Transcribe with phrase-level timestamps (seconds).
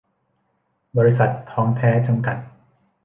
[0.97, 2.37] บริษัท ทองแท้ จำกัด